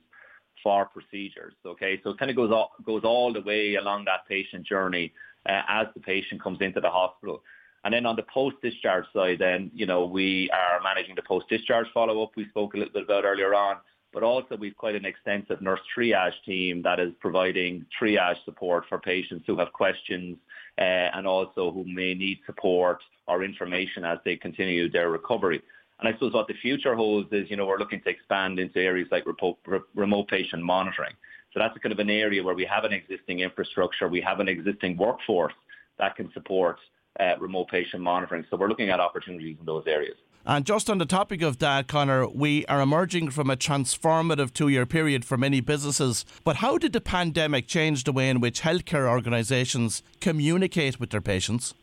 for 0.61 0.85
procedures. 0.85 1.53
Okay, 1.65 2.01
so 2.03 2.11
it 2.11 2.19
kind 2.19 2.29
of 2.29 2.35
goes 2.35 2.51
all, 2.51 2.73
goes 2.85 3.03
all 3.05 3.31
the 3.31 3.41
way 3.41 3.75
along 3.75 4.05
that 4.05 4.27
patient 4.27 4.65
journey 4.65 5.13
uh, 5.47 5.61
as 5.69 5.87
the 5.93 6.01
patient 6.01 6.43
comes 6.43 6.59
into 6.59 6.81
the 6.81 6.89
hospital. 6.89 7.41
And 7.85 7.93
then 7.93 8.05
on 8.05 8.17
the 8.17 8.23
post-discharge 8.23 9.05
side, 9.13 9.39
then 9.39 9.71
you 9.73 9.85
know 9.85 10.05
we 10.05 10.49
are 10.51 10.81
managing 10.83 11.15
the 11.15 11.21
post-discharge 11.21 11.87
follow-up 11.93 12.31
we 12.35 12.49
spoke 12.49 12.73
a 12.73 12.77
little 12.77 12.93
bit 12.93 13.03
about 13.03 13.23
earlier 13.23 13.55
on, 13.55 13.77
but 14.11 14.21
also 14.21 14.57
we've 14.57 14.75
quite 14.75 14.95
an 14.95 15.05
extensive 15.05 15.61
nurse 15.61 15.79
triage 15.97 16.33
team 16.45 16.81
that 16.81 16.99
is 16.99 17.13
providing 17.21 17.85
triage 18.01 18.43
support 18.43 18.83
for 18.89 18.99
patients 18.99 19.45
who 19.47 19.57
have 19.57 19.71
questions 19.71 20.37
and 20.83 21.27
also 21.27 21.71
who 21.71 21.83
may 21.85 22.13
need 22.13 22.39
support 22.45 22.99
or 23.27 23.43
information 23.43 24.05
as 24.05 24.17
they 24.25 24.35
continue 24.35 24.89
their 24.89 25.09
recovery. 25.09 25.61
And 25.99 26.07
I 26.07 26.13
suppose 26.13 26.33
what 26.33 26.47
the 26.47 26.53
future 26.53 26.95
holds 26.95 27.31
is, 27.33 27.49
you 27.49 27.57
know, 27.57 27.65
we're 27.65 27.77
looking 27.77 28.01
to 28.01 28.09
expand 28.09 28.57
into 28.59 28.79
areas 28.79 29.09
like 29.11 29.25
remote 29.93 30.27
patient 30.29 30.63
monitoring. 30.63 31.13
So 31.53 31.59
that's 31.59 31.77
kind 31.79 31.91
of 31.91 31.99
an 31.99 32.09
area 32.09 32.41
where 32.43 32.55
we 32.55 32.65
have 32.65 32.85
an 32.85 32.93
existing 32.93 33.41
infrastructure, 33.41 34.07
we 34.07 34.21
have 34.21 34.39
an 34.39 34.47
existing 34.47 34.97
workforce 34.97 35.53
that 35.97 36.15
can 36.15 36.31
support 36.33 36.77
uh, 37.19 37.33
remote 37.39 37.67
patient 37.69 38.01
monitoring. 38.01 38.45
So 38.49 38.55
we're 38.55 38.69
looking 38.69 38.89
at 38.89 38.99
opportunities 38.99 39.57
in 39.59 39.65
those 39.65 39.83
areas. 39.87 40.15
And 40.49 40.65
just 40.65 40.89
on 40.89 40.97
the 40.97 41.05
topic 41.05 41.43
of 41.43 41.59
that, 41.59 41.87
Conor, 41.87 42.27
we 42.27 42.65
are 42.65 42.81
emerging 42.81 43.29
from 43.29 43.51
a 43.51 43.55
transformative 43.55 44.51
two 44.51 44.67
year 44.67 44.87
period 44.87 45.23
for 45.23 45.37
many 45.37 45.61
businesses. 45.61 46.25
But 46.43 46.55
how 46.55 46.79
did 46.79 46.91
the 46.91 47.01
pandemic 47.01 47.67
change 47.67 48.03
the 48.03 48.11
way 48.11 48.31
in 48.31 48.39
which 48.39 48.61
healthcare 48.61 49.07
organisations 49.07 50.01
communicate 50.21 50.99
with 50.99 51.11
their 51.11 51.21
patients? 51.21 51.75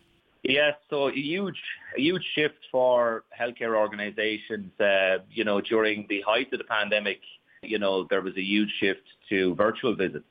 Yes, 0.42 0.74
so 0.90 1.10
a 1.10 1.12
huge, 1.12 1.62
a 1.96 2.00
huge 2.00 2.24
shift 2.34 2.58
for 2.72 3.22
healthcare 3.40 3.76
organisations. 3.76 4.72
Uh, 4.80 5.18
you 5.30 5.44
know, 5.44 5.60
during 5.60 6.04
the 6.08 6.22
height 6.22 6.52
of 6.52 6.58
the 6.58 6.64
pandemic, 6.64 7.20
you 7.62 7.78
know, 7.78 8.02
there 8.10 8.20
was 8.20 8.36
a 8.36 8.42
huge 8.42 8.72
shift 8.80 9.06
to 9.28 9.54
virtual 9.54 9.94
visits, 9.94 10.26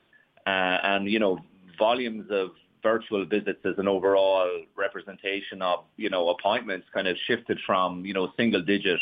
uh, 0.46 0.76
and 0.82 1.10
you 1.10 1.18
know, 1.18 1.38
volumes 1.78 2.30
of 2.30 2.50
virtual 2.92 3.24
visits 3.24 3.62
as 3.64 3.74
an 3.78 3.88
overall 3.88 4.48
representation 4.76 5.60
of, 5.60 5.78
you 5.96 6.08
know, 6.08 6.28
appointments 6.28 6.86
kind 6.94 7.08
of 7.08 7.16
shifted 7.26 7.58
from, 7.66 8.04
you 8.04 8.14
know, 8.14 8.32
single 8.36 8.62
digit 8.62 9.00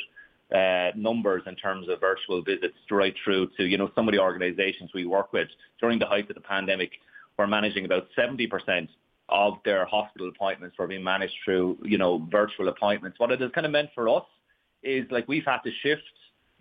uh, 0.55 0.89
numbers 0.97 1.43
in 1.47 1.55
terms 1.57 1.87
of 1.91 2.01
virtual 2.01 2.43
visits 2.43 2.79
right 2.91 3.15
through 3.23 3.51
to, 3.59 3.65
you 3.65 3.77
know, 3.77 3.91
some 3.95 4.09
of 4.09 4.13
the 4.13 4.21
organizations 4.21 4.91
we 4.95 5.05
work 5.05 5.35
with 5.35 5.49
during 5.81 5.99
the 5.99 6.07
height 6.07 6.29
of 6.31 6.35
the 6.35 6.41
pandemic 6.41 6.93
were 7.39 7.47
managing 7.47 7.85
about 7.85 8.07
70% 8.17 8.89
of 9.29 9.55
their 9.67 9.85
hospital 9.85 10.29
appointments 10.29 10.79
were 10.79 10.87
being 10.87 11.05
managed 11.05 11.35
through, 11.45 11.77
you 11.83 11.99
know, 11.99 12.27
virtual 12.31 12.69
appointments. 12.69 13.19
What 13.19 13.33
it 13.33 13.41
has 13.43 13.51
kind 13.55 13.67
of 13.67 13.73
meant 13.73 13.91
for 13.95 14.09
us 14.09 14.25
is 14.83 15.05
like 15.11 15.29
we've 15.29 15.45
had 15.45 15.61
to 15.65 15.71
shift 15.83 16.03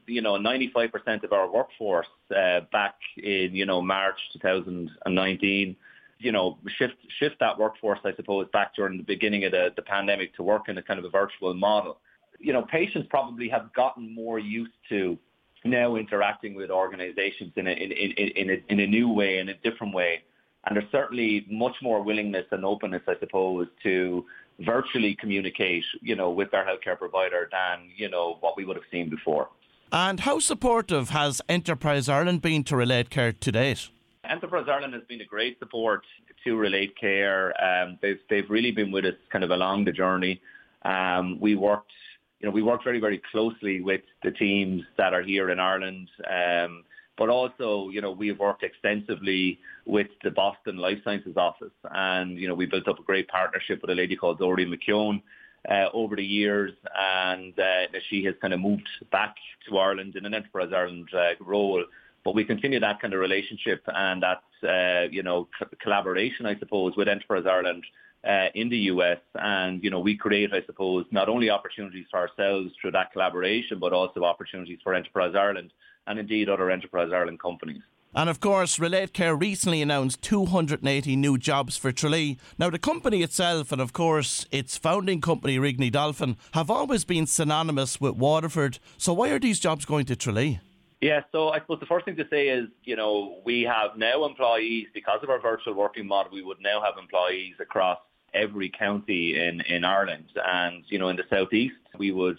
you 0.05 0.21
know, 0.21 0.33
95% 0.33 1.23
of 1.23 1.31
our 1.31 1.49
workforce 1.49 2.07
uh, 2.35 2.59
back 2.73 2.95
in, 3.15 3.51
you 3.53 3.65
know, 3.65 3.81
March 3.81 4.19
2019 4.33 5.77
you 6.23 6.31
know, 6.31 6.57
shift 6.77 6.95
shift 7.19 7.35
that 7.41 7.59
workforce, 7.59 7.99
I 8.05 8.15
suppose, 8.15 8.47
back 8.53 8.75
during 8.75 8.97
the 8.97 9.03
beginning 9.03 9.43
of 9.45 9.51
the, 9.51 9.73
the 9.75 9.81
pandemic 9.81 10.35
to 10.37 10.43
work 10.43 10.69
in 10.69 10.77
a 10.77 10.81
kind 10.81 10.97
of 10.99 11.05
a 11.05 11.09
virtual 11.09 11.53
model. 11.53 11.97
You 12.39 12.53
know, 12.53 12.63
patients 12.63 13.07
probably 13.09 13.49
have 13.49 13.73
gotten 13.73 14.13
more 14.13 14.39
used 14.39 14.71
to 14.89 15.17
now 15.65 15.95
interacting 15.95 16.55
with 16.55 16.69
organizations 16.71 17.51
in 17.55 17.67
a, 17.67 17.71
in, 17.71 17.91
in, 17.91 18.27
in, 18.41 18.49
a, 18.49 18.63
in 18.69 18.79
a 18.79 18.87
new 18.87 19.09
way, 19.09 19.39
in 19.39 19.49
a 19.49 19.53
different 19.55 19.93
way. 19.93 20.23
And 20.65 20.75
there's 20.75 20.91
certainly 20.91 21.45
much 21.49 21.75
more 21.81 22.01
willingness 22.01 22.45
and 22.51 22.63
openness, 22.65 23.01
I 23.07 23.15
suppose, 23.19 23.67
to 23.83 24.25
virtually 24.59 25.15
communicate, 25.15 25.83
you 26.01 26.15
know, 26.15 26.31
with 26.31 26.51
their 26.51 26.65
healthcare 26.65 26.97
provider 26.97 27.49
than, 27.51 27.89
you 27.95 28.09
know, 28.09 28.37
what 28.39 28.55
we 28.55 28.65
would 28.65 28.77
have 28.77 28.85
seen 28.91 29.09
before. 29.09 29.49
And 29.91 30.21
how 30.21 30.39
supportive 30.39 31.09
has 31.09 31.41
Enterprise 31.47 32.09
Ireland 32.09 32.41
been 32.41 32.63
to 32.65 32.75
Relate 32.75 33.09
Care 33.09 33.33
to 33.33 33.51
date? 33.51 33.89
Enterprise 34.29 34.65
Ireland 34.69 34.93
has 34.93 35.03
been 35.03 35.21
a 35.21 35.25
great 35.25 35.59
support 35.59 36.03
to 36.43 36.55
Relate 36.55 36.97
Care. 36.97 37.53
Um, 37.61 37.99
they've 38.01 38.19
they've 38.29 38.49
really 38.49 38.71
been 38.71 38.91
with 38.91 39.05
us 39.05 39.15
kind 39.31 39.43
of 39.43 39.51
along 39.51 39.85
the 39.85 39.91
journey. 39.91 40.41
Um, 40.83 41.39
we 41.39 41.55
worked, 41.55 41.91
you 42.39 42.47
know, 42.47 42.51
we 42.53 42.61
worked 42.61 42.83
very, 42.83 42.99
very 42.99 43.21
closely 43.31 43.81
with 43.81 44.01
the 44.23 44.31
teams 44.31 44.83
that 44.97 45.13
are 45.13 45.21
here 45.21 45.49
in 45.49 45.59
Ireland. 45.59 46.09
Um, 46.29 46.83
but 47.17 47.29
also, 47.29 47.89
you 47.89 48.01
know, 48.01 48.11
we've 48.11 48.39
worked 48.39 48.63
extensively 48.63 49.59
with 49.85 50.07
the 50.23 50.31
Boston 50.31 50.77
Life 50.77 50.99
Sciences 51.03 51.37
office, 51.37 51.73
and 51.91 52.37
you 52.37 52.47
know, 52.47 52.55
we 52.55 52.65
built 52.65 52.87
up 52.87 52.99
a 52.99 53.03
great 53.03 53.27
partnership 53.27 53.81
with 53.81 53.91
a 53.91 53.95
lady 53.95 54.15
called 54.15 54.39
Dory 54.39 54.65
McKeown 54.65 55.21
uh, 55.69 55.89
over 55.93 56.15
the 56.15 56.25
years, 56.25 56.71
and 56.97 57.57
uh, 57.59 57.83
she 58.09 58.23
has 58.23 58.35
kind 58.41 58.53
of 58.53 58.61
moved 58.61 58.87
back 59.11 59.35
to 59.67 59.77
Ireland 59.77 60.15
in 60.15 60.25
an 60.25 60.33
Enterprise 60.33 60.71
Ireland 60.73 61.09
uh, 61.13 61.33
role. 61.39 61.83
But 62.23 62.35
we 62.35 62.45
continue 62.45 62.79
that 62.79 63.01
kind 63.01 63.13
of 63.13 63.19
relationship 63.19 63.83
and 63.87 64.23
that 64.23 64.43
uh, 64.67 65.09
you 65.11 65.23
know 65.23 65.47
c- 65.59 65.65
collaboration, 65.81 66.45
I 66.45 66.57
suppose, 66.57 66.95
with 66.95 67.07
Enterprise 67.07 67.45
Ireland 67.45 67.83
uh, 68.27 68.47
in 68.55 68.69
the 68.69 68.77
US. 68.77 69.19
And, 69.35 69.83
you 69.83 69.89
know, 69.89 69.99
we 69.99 70.15
create, 70.15 70.53
I 70.53 70.63
suppose, 70.65 71.05
not 71.11 71.29
only 71.29 71.49
opportunities 71.49 72.05
for 72.09 72.19
ourselves 72.19 72.71
through 72.79 72.91
that 72.91 73.11
collaboration, 73.11 73.79
but 73.79 73.93
also 73.93 74.23
opportunities 74.23 74.79
for 74.83 74.93
Enterprise 74.93 75.35
Ireland 75.35 75.71
and 76.07 76.19
indeed 76.19 76.49
other 76.49 76.69
Enterprise 76.69 77.09
Ireland 77.13 77.39
companies. 77.39 77.81
And 78.15 78.29
of 78.29 78.39
course, 78.39 78.77
Relate 78.77 79.11
Care 79.11 79.35
recently 79.35 79.81
announced 79.81 80.21
280 80.21 81.15
new 81.15 81.37
jobs 81.39 81.77
for 81.77 81.91
Tralee. 81.91 82.37
Now, 82.59 82.69
the 82.69 82.77
company 82.77 83.23
itself 83.23 83.71
and, 83.71 83.81
of 83.81 83.91
course, 83.91 84.45
its 84.51 84.77
founding 84.77 85.19
company, 85.19 85.57
Rigney 85.57 85.91
Dolphin, 85.91 86.37
have 86.51 86.69
always 86.69 87.05
been 87.05 87.25
synonymous 87.25 87.99
with 87.99 88.15
Waterford. 88.15 88.77
So, 88.99 89.13
why 89.13 89.29
are 89.29 89.39
these 89.39 89.59
jobs 89.59 89.85
going 89.85 90.05
to 90.05 90.15
Tralee? 90.15 90.59
Yeah, 91.03 91.19
so 91.33 91.49
I 91.49 91.59
suppose 91.59 91.81
the 91.81 91.85
first 91.85 92.05
thing 92.05 92.15
to 92.15 92.25
say 92.29 92.47
is, 92.47 92.69
you 92.85 92.95
know, 92.95 93.41
we 93.43 93.63
have 93.63 93.97
now 93.97 94.23
employees, 94.23 94.87
because 94.93 95.19
of 95.21 95.29
our 95.29 95.41
virtual 95.41 95.73
working 95.73 96.07
model, 96.07 96.31
we 96.31 96.41
would 96.41 96.61
now 96.61 96.81
have 96.81 96.93
employees 96.97 97.55
across 97.59 97.97
every 98.33 98.69
county 98.69 99.37
in, 99.37 99.59
in 99.67 99.83
Ireland. 99.83 100.27
And, 100.47 100.85
you 100.87 100.99
know, 100.99 101.09
in 101.09 101.17
the 101.17 101.25
southeast, 101.29 101.75
we 101.97 102.13
would 102.13 102.37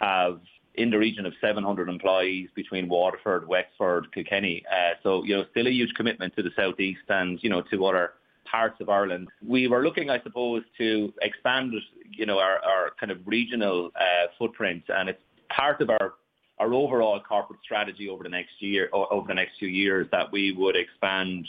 have 0.00 0.40
in 0.74 0.90
the 0.90 0.98
region 0.98 1.24
of 1.24 1.32
700 1.40 1.88
employees 1.88 2.50
between 2.54 2.90
Waterford, 2.90 3.48
Wexford, 3.48 4.12
Kilkenny. 4.12 4.62
Uh, 4.70 4.96
so, 5.02 5.24
you 5.24 5.34
know, 5.38 5.46
still 5.52 5.66
a 5.66 5.70
huge 5.70 5.94
commitment 5.94 6.36
to 6.36 6.42
the 6.42 6.50
southeast 6.54 7.08
and, 7.08 7.42
you 7.42 7.48
know, 7.48 7.62
to 7.70 7.86
other 7.86 8.12
parts 8.44 8.82
of 8.82 8.90
Ireland. 8.90 9.28
We 9.42 9.66
were 9.66 9.82
looking, 9.82 10.10
I 10.10 10.22
suppose, 10.22 10.62
to 10.76 11.10
expand, 11.22 11.72
you 12.10 12.26
know, 12.26 12.38
our, 12.38 12.58
our 12.58 12.90
kind 13.00 13.10
of 13.10 13.20
regional 13.24 13.92
uh, 13.98 14.26
footprint, 14.38 14.82
and 14.88 15.08
it's 15.08 15.22
part 15.48 15.80
of 15.80 15.88
our 15.88 16.12
our 16.58 16.72
overall 16.72 17.20
corporate 17.20 17.60
strategy 17.62 18.08
over 18.08 18.22
the 18.22 18.28
next 18.28 18.60
year, 18.60 18.88
or 18.92 19.12
over 19.12 19.26
the 19.26 19.34
next 19.34 19.58
few 19.58 19.68
years, 19.68 20.06
that 20.12 20.30
we 20.30 20.52
would 20.52 20.76
expand 20.76 21.46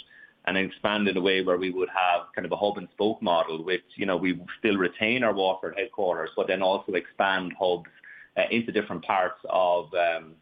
and 0.48 0.58
expand 0.58 1.08
in 1.08 1.18
a 1.18 1.22
way 1.22 1.42
where 1.42 1.58
we 1.58 1.72
would 1.72 1.90
have 1.90 2.28
kind 2.34 2.46
of 2.46 2.52
a 2.52 2.56
hub 2.56 2.78
and 2.78 2.88
spoke 2.92 3.22
model, 3.22 3.64
which 3.64 3.84
you 3.96 4.06
know 4.06 4.18
we 4.18 4.40
still 4.60 4.78
retain 4.78 5.24
our 5.24 5.34
Waterford 5.34 5.76
headquarters, 5.78 6.30
but 6.36 6.48
then 6.48 6.62
also 6.62 6.94
expand 6.94 7.54
hubs 7.60 7.90
uh, 8.38 8.44
into 8.52 8.72
different 8.72 9.04
parts 9.04 9.40
of 9.50 9.94
um, 9.94 10.34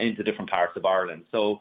into 0.00 0.22
different 0.22 0.50
parts 0.50 0.76
of 0.76 0.84
Ireland. 0.84 1.24
So, 1.30 1.60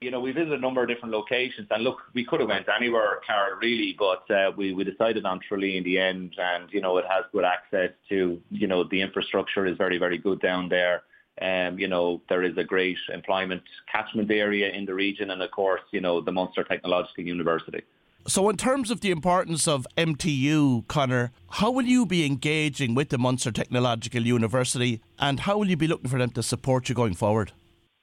you 0.00 0.10
know, 0.10 0.20
we 0.20 0.32
visited 0.32 0.58
a 0.58 0.60
number 0.60 0.82
of 0.82 0.88
different 0.88 1.12
locations, 1.12 1.68
and 1.70 1.82
look, 1.82 1.98
we 2.14 2.24
could 2.24 2.40
have 2.40 2.48
went 2.48 2.66
anywhere, 2.68 3.20
Carol, 3.26 3.58
really, 3.60 3.94
but 3.98 4.30
uh, 4.30 4.52
we 4.56 4.72
we 4.72 4.84
decided 4.84 5.24
on 5.24 5.40
Tralee 5.40 5.76
in 5.76 5.84
the 5.84 5.98
end, 5.98 6.34
and 6.38 6.70
you 6.72 6.80
know, 6.80 6.96
it 6.98 7.04
has 7.08 7.24
good 7.32 7.44
access 7.44 7.90
to, 8.08 8.40
you 8.50 8.66
know, 8.66 8.84
the 8.84 9.00
infrastructure 9.00 9.66
is 9.66 9.76
very 9.76 9.98
very 9.98 10.18
good 10.18 10.40
down 10.40 10.68
there. 10.68 11.02
Um, 11.40 11.78
you 11.78 11.88
know, 11.88 12.20
there 12.28 12.42
is 12.42 12.56
a 12.58 12.64
great 12.64 12.98
employment 13.12 13.62
catchment 13.90 14.30
area 14.30 14.70
in 14.70 14.84
the 14.84 14.94
region, 14.94 15.30
and 15.30 15.42
of 15.42 15.50
course, 15.50 15.80
you 15.90 16.00
know, 16.00 16.20
the 16.20 16.32
Munster 16.32 16.62
Technological 16.62 17.24
University. 17.24 17.82
So, 18.26 18.48
in 18.48 18.56
terms 18.56 18.90
of 18.90 19.00
the 19.00 19.10
importance 19.10 19.66
of 19.66 19.86
MTU, 19.96 20.86
Conor, 20.86 21.32
how 21.50 21.72
will 21.72 21.86
you 21.86 22.06
be 22.06 22.24
engaging 22.24 22.94
with 22.94 23.08
the 23.08 23.18
Munster 23.18 23.50
Technological 23.50 24.22
University 24.22 25.00
and 25.18 25.40
how 25.40 25.58
will 25.58 25.68
you 25.68 25.76
be 25.76 25.88
looking 25.88 26.08
for 26.08 26.18
them 26.18 26.30
to 26.30 26.42
support 26.42 26.88
you 26.88 26.94
going 26.94 27.14
forward? 27.14 27.52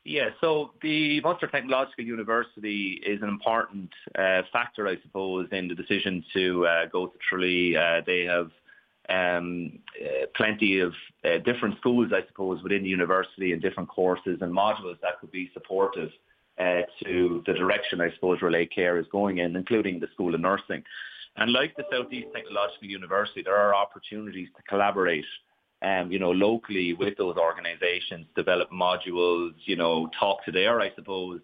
Yeah, 0.04 0.30
so 0.42 0.72
the 0.82 1.22
Munster 1.22 1.48
Technological 1.48 2.04
University 2.04 3.02
is 3.06 3.22
an 3.22 3.30
important 3.30 3.92
uh, 4.18 4.42
factor, 4.52 4.88
I 4.88 4.98
suppose, 5.04 5.48
in 5.52 5.68
the 5.68 5.76
decision 5.76 6.26
to 6.34 6.66
uh, 6.66 6.86
go 6.88 7.08
to 7.08 7.18
Tralee. 7.30 7.78
Uh, 7.78 8.02
they 8.06 8.24
have 8.24 8.50
um, 9.10 9.80
uh, 10.02 10.26
plenty 10.36 10.80
of 10.80 10.94
uh, 11.26 11.40
different 11.40 11.78
schools, 11.78 12.12
I 12.14 12.26
suppose, 12.28 12.62
within 12.64 12.84
the 12.84 12.90
university 12.90 13.54
and 13.54 13.62
different 13.62 13.90
courses 13.90 14.40
and 14.42 14.54
modules 14.54 15.00
that 15.02 15.20
could 15.20 15.32
be 15.32 15.50
supportive 15.54 16.12
uh, 16.60 16.82
to 17.04 17.44
the 17.46 17.54
direction 17.54 18.02
I 18.02 18.12
suppose 18.14 18.42
Relate 18.42 18.72
Care 18.74 18.98
is 19.00 19.06
going 19.12 19.38
in, 19.38 19.56
including 19.56 20.00
the 20.00 20.08
School 20.14 20.36
of 20.36 20.42
Nursing. 20.42 20.84
And 21.38 21.54
like 21.54 21.76
the 21.76 21.86
Southeast 21.92 22.28
Technological 22.34 22.88
University, 22.88 23.42
there 23.42 23.56
are 23.56 23.74
opportunities 23.74 24.50
to 24.58 24.64
collaborate, 24.64 25.26
um, 25.82 26.12
you 26.12 26.20
know, 26.20 26.32
locally 26.32 26.94
with 26.94 27.18
those 27.18 27.38
organisations, 27.38 28.26
develop 28.36 28.70
modules, 28.72 29.54
you 29.66 29.78
know, 29.78 30.10
talk 30.20 30.44
to 30.46 30.52
their, 30.52 30.82
I 30.82 30.94
suppose, 30.96 31.40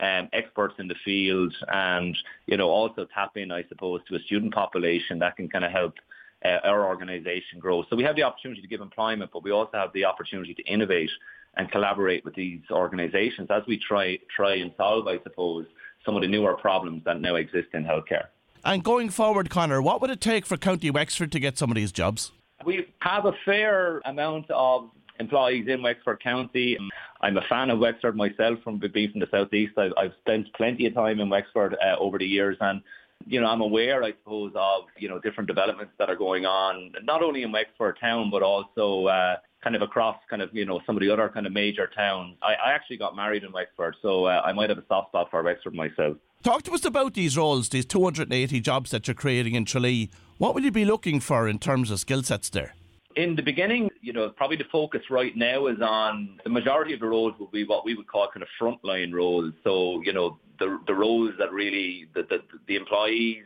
um, 0.00 0.28
experts 0.32 0.74
in 0.78 0.88
the 0.88 0.94
field, 1.04 1.54
and 1.68 2.16
you 2.46 2.56
know, 2.56 2.68
also 2.70 3.06
tap 3.12 3.36
in, 3.36 3.50
I 3.50 3.64
suppose, 3.68 4.00
to 4.08 4.16
a 4.16 4.20
student 4.20 4.54
population 4.54 5.18
that 5.18 5.36
can 5.36 5.48
kind 5.48 5.64
of 5.64 5.72
help 5.72 5.94
uh, 6.44 6.58
our 6.64 6.86
organisation 6.86 7.58
grows. 7.58 7.86
So 7.90 7.96
we 7.96 8.04
have 8.04 8.16
the 8.16 8.22
opportunity 8.22 8.62
to 8.62 8.68
give 8.68 8.80
employment, 8.80 9.30
but 9.32 9.42
we 9.42 9.50
also 9.50 9.72
have 9.74 9.92
the 9.92 10.04
opportunity 10.04 10.54
to 10.54 10.62
innovate 10.62 11.10
and 11.56 11.70
collaborate 11.70 12.24
with 12.24 12.34
these 12.34 12.60
organisations 12.70 13.48
as 13.50 13.62
we 13.66 13.78
try 13.78 14.18
try 14.34 14.54
and 14.56 14.72
solve, 14.76 15.06
I 15.06 15.18
suppose, 15.22 15.66
some 16.04 16.16
of 16.16 16.22
the 16.22 16.28
newer 16.28 16.56
problems 16.56 17.02
that 17.04 17.20
now 17.20 17.34
exist 17.34 17.68
in 17.74 17.84
healthcare. 17.84 18.26
And 18.64 18.84
going 18.84 19.08
forward, 19.08 19.50
Conor, 19.50 19.80
what 19.80 20.00
would 20.00 20.10
it 20.10 20.20
take 20.20 20.46
for 20.46 20.56
County 20.56 20.90
Wexford 20.90 21.32
to 21.32 21.40
get 21.40 21.58
some 21.58 21.70
of 21.70 21.76
these 21.76 21.92
jobs? 21.92 22.32
We 22.64 22.86
have 23.00 23.24
a 23.24 23.32
fair 23.44 24.00
amount 24.04 24.50
of 24.50 24.90
employees 25.18 25.66
in 25.68 25.82
Wexford 25.82 26.22
County. 26.22 26.76
I'm 27.22 27.36
a 27.36 27.42
fan 27.48 27.70
of 27.70 27.78
Wexford 27.78 28.16
myself 28.16 28.58
from 28.62 28.78
being 28.78 29.10
from 29.10 29.20
the 29.20 29.28
southeast. 29.30 29.76
I've, 29.78 29.92
I've 29.96 30.12
spent 30.20 30.52
plenty 30.54 30.86
of 30.86 30.94
time 30.94 31.20
in 31.20 31.28
Wexford 31.28 31.74
uh, 31.74 31.96
over 31.98 32.18
the 32.18 32.26
years, 32.26 32.56
and 32.60 32.82
you 33.26 33.40
know 33.40 33.46
I'm 33.46 33.60
aware, 33.60 34.02
I 34.02 34.12
suppose, 34.12 34.52
of 34.54 34.84
you 34.98 35.08
know 35.08 35.18
different 35.18 35.48
developments 35.48 35.92
that 35.98 36.08
are 36.08 36.16
going 36.16 36.46
on, 36.46 36.92
not 37.02 37.22
only 37.22 37.42
in 37.42 37.52
Wexford 37.52 37.98
town 38.00 38.30
but 38.30 38.42
also 38.42 39.06
uh, 39.06 39.36
kind 39.62 39.76
of 39.76 39.82
across 39.82 40.16
kind 40.28 40.42
of, 40.42 40.50
you 40.52 40.64
know, 40.64 40.80
some 40.86 40.96
of 40.96 41.00
the 41.00 41.10
other 41.10 41.28
kind 41.28 41.46
of 41.46 41.52
major 41.52 41.88
towns. 41.94 42.36
I, 42.42 42.54
I 42.54 42.72
actually 42.72 42.96
got 42.96 43.14
married 43.14 43.44
in 43.44 43.52
Wexford, 43.52 43.96
so 44.02 44.24
uh, 44.24 44.42
I 44.44 44.52
might 44.52 44.70
have 44.70 44.78
a 44.78 44.84
soft 44.88 45.10
spot 45.10 45.28
for 45.30 45.42
Wexford 45.42 45.74
myself. 45.74 46.16
Talk 46.42 46.62
to 46.62 46.72
us 46.72 46.84
about 46.84 47.14
these 47.14 47.36
roles, 47.36 47.68
these 47.68 47.84
280 47.84 48.60
jobs 48.60 48.90
that 48.90 49.06
you're 49.06 49.14
creating 49.14 49.54
in 49.54 49.66
Tralee. 49.66 50.10
What 50.38 50.54
will 50.54 50.62
you 50.62 50.70
be 50.70 50.86
looking 50.86 51.20
for 51.20 51.48
in 51.48 51.58
terms 51.58 51.90
of 51.90 52.00
skill 52.00 52.22
sets 52.22 52.48
there? 52.48 52.74
In 53.16 53.36
the 53.36 53.42
beginning, 53.42 53.90
you 54.00 54.12
know, 54.12 54.30
probably 54.30 54.56
the 54.56 54.64
focus 54.72 55.02
right 55.10 55.36
now 55.36 55.66
is 55.66 55.78
on 55.82 56.38
the 56.44 56.50
majority 56.50 56.94
of 56.94 57.00
the 57.00 57.06
roles 57.06 57.34
will 57.38 57.48
be 57.48 57.64
what 57.64 57.84
we 57.84 57.94
would 57.94 58.06
call 58.06 58.28
kind 58.32 58.42
of 58.42 58.48
frontline 58.58 59.12
roles. 59.12 59.52
So, 59.64 60.00
you 60.02 60.12
know, 60.12 60.38
the 60.60 60.78
the 60.86 60.94
roles 60.94 61.34
that 61.38 61.52
really 61.52 62.06
the 62.14 62.22
the, 62.30 62.38
the 62.68 62.76
employees 62.76 63.44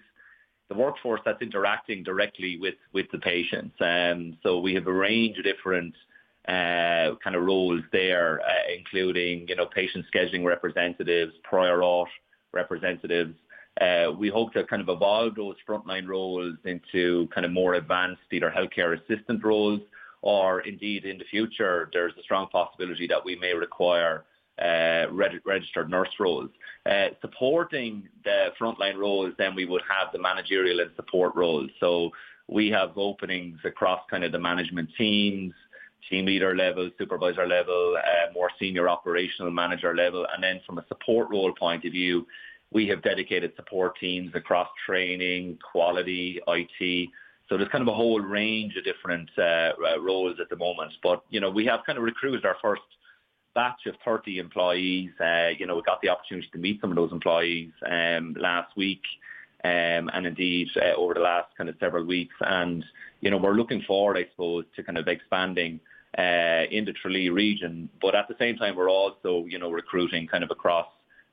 the 0.69 0.75
workforce 0.75 1.21
that's 1.25 1.43
interacting 1.43 2.03
directly 2.03 2.57
with, 2.59 2.75
with 2.93 3.07
the 3.13 3.19
patients. 3.19 3.75
Um, 3.81 4.37
so 4.43 4.61
we 4.61 4.75
have 4.75 4.87
a 4.87 4.93
range 4.93 5.39
of 5.39 5.45
different 5.45 5.95
uh, 6.49 7.17
kind 7.23 7.37
of 7.37 7.45
roles 7.45 7.83
there, 7.93 8.41
uh, 8.41 8.73
including, 8.77 9.47
you 9.49 9.57
know, 9.57 9.67
patient 9.67 10.05
scheduling 10.15 10.45
representatives, 10.45 11.33
prior 11.43 11.79
auth 11.79 12.07
representatives. 12.53 13.35
Uh, 13.81 14.13
we 14.17 14.29
hope 14.29 14.53
to 14.53 14.65
kind 14.65 14.81
of 14.81 14.89
evolve 14.89 15.35
those 15.35 15.57
frontline 15.69 16.07
roles 16.07 16.57
into 16.65 17.29
kind 17.35 17.45
of 17.45 17.53
more 17.53 17.75
advanced 17.75 18.23
either 18.31 18.53
healthcare 18.57 18.99
assistant 18.99 19.45
roles 19.45 19.81
or 20.23 20.61
indeed 20.61 21.05
in 21.05 21.19
the 21.19 21.25
future 21.25 21.91
there's 21.93 22.13
a 22.19 22.23
strong 22.23 22.47
possibility 22.53 23.07
that 23.09 23.23
we 23.23 23.35
may 23.37 23.53
require 23.53 24.25
uh, 24.63 25.07
registered 25.13 25.91
nurse 25.91 26.09
roles. 26.21 26.51
Uh, 26.89 27.09
supporting 27.23 28.07
the 28.25 28.49
frontline 28.61 28.97
roles, 28.97 29.33
then 29.39 29.55
we 29.55 29.65
would 29.65 29.81
have 29.89 30.13
the 30.13 30.19
managerial 30.19 30.81
and 30.81 30.91
support 30.97 31.35
roles. 31.35 31.71
So 31.81 32.11
we 32.47 32.69
have 32.69 32.91
openings 32.97 33.59
across 33.65 34.01
kind 34.11 34.23
of 34.23 34.33
the 34.33 34.39
management 34.39 34.91
teams, 34.99 35.55
team 36.11 36.27
leader 36.27 36.55
level, 36.55 36.91
supervisor 36.99 37.47
level, 37.47 37.97
uh, 37.97 38.33
more 38.35 38.51
senior 38.59 38.89
operational 38.89 39.51
manager 39.51 39.95
level. 39.95 40.27
And 40.33 40.43
then 40.43 40.61
from 40.67 40.77
a 40.77 40.85
support 40.89 41.31
role 41.31 41.55
point 41.55 41.87
of 41.87 41.93
view, 41.93 42.27
we 42.71 42.87
have 42.89 43.03
dedicated 43.03 43.53
support 43.57 43.97
teams 43.99 44.35
across 44.35 44.69
training, 44.85 45.59
quality, 45.73 46.41
IT. 46.47 47.09
So 47.49 47.57
there's 47.57 47.71
kind 47.71 47.83
of 47.83 47.89
a 47.89 47.95
whole 47.95 48.21
range 48.21 48.75
of 48.77 48.85
different 48.85 49.31
uh, 49.39 49.73
roles 50.01 50.37
at 50.41 50.51
the 50.51 50.57
moment. 50.57 50.93
But, 51.03 51.25
you 51.31 51.41
know, 51.41 51.51
we 51.51 51.65
have 51.67 51.81
kind 51.87 51.97
of 51.97 52.05
recruited 52.05 52.45
our 52.45 52.57
first 52.61 52.83
batch 53.55 53.87
of 53.87 53.95
30 54.05 54.39
employees. 54.39 55.11
Uh, 55.21 55.49
you 55.57 55.67
know, 55.67 55.77
we 55.77 55.83
got 55.83 56.01
the 56.03 56.09
opportunity 56.09 56.49
to 56.53 56.59
meet 56.59 56.81
some 56.81 56.91
of 56.91 56.97
those 56.97 57.13
employees 57.13 57.71
um, 57.91 58.35
last 58.39 58.77
week. 58.77 59.03
Um, 59.65 60.11
and 60.13 60.27
indeed 60.27 60.69
uh, 60.77 60.95
over 60.95 61.15
the 61.15 61.21
last 61.21 61.49
kind 61.57 61.71
of 61.71 61.77
several 61.81 62.05
weeks. 62.05 62.35
And, 62.41 62.85
you 63.23 63.31
know, 63.31 63.39
we're 63.39 63.55
looking 63.55 63.81
forward, 63.83 64.19
I 64.19 64.29
suppose, 64.31 64.67
to 64.77 64.83
kind 64.83 64.99
of 64.99 65.09
expanding 65.09 65.81
uh, 66.19 66.65
in 66.71 66.85
the 66.85 66.93
Tralee 66.93 67.31
region. 67.31 67.89
But 68.03 68.15
at 68.15 68.29
the 68.29 68.37
same 68.39 68.57
time, 68.57 68.77
we're 68.77 68.91
also, 68.91 69.47
you 69.49 69.59
know, 69.59 69.71
recruiting 69.71 70.27
kind 70.27 70.45
of 70.45 70.51
across 70.51 70.87